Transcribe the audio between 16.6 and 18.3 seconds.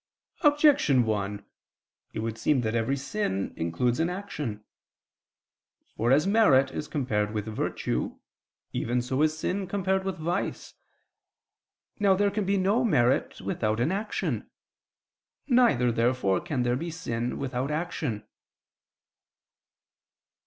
there be sin without action.